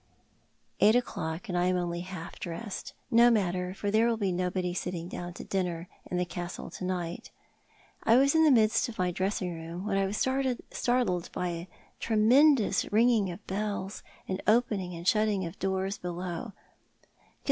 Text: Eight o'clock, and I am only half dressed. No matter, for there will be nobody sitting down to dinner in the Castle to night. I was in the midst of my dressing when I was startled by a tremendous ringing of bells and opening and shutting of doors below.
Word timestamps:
Eight 0.79 0.95
o'clock, 0.95 1.47
and 1.47 1.55
I 1.55 1.67
am 1.67 1.77
only 1.77 1.99
half 1.99 2.39
dressed. 2.39 2.95
No 3.11 3.29
matter, 3.29 3.71
for 3.75 3.91
there 3.91 4.07
will 4.07 4.17
be 4.17 4.31
nobody 4.31 4.73
sitting 4.73 5.07
down 5.07 5.33
to 5.35 5.43
dinner 5.43 5.89
in 6.09 6.17
the 6.17 6.25
Castle 6.25 6.71
to 6.71 6.83
night. 6.83 7.29
I 8.01 8.17
was 8.17 8.33
in 8.33 8.43
the 8.43 8.49
midst 8.49 8.89
of 8.89 8.97
my 8.97 9.11
dressing 9.11 9.85
when 9.85 9.97
I 9.99 10.07
was 10.07 10.17
startled 10.17 11.31
by 11.33 11.49
a 11.49 11.67
tremendous 11.99 12.91
ringing 12.91 13.29
of 13.29 13.45
bells 13.45 14.01
and 14.27 14.41
opening 14.47 14.95
and 14.95 15.07
shutting 15.07 15.45
of 15.45 15.59
doors 15.59 15.99
below. 15.99 16.53